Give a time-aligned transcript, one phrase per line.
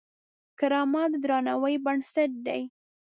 [0.59, 2.61] کرامت د درناوي بنسټ دی.